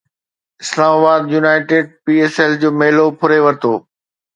[0.63, 3.73] اسلام آباد United P S L جو ميلو ڦري ورتو